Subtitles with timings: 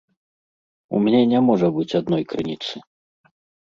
[0.95, 2.87] У мяне не можа быць адной крыніцы.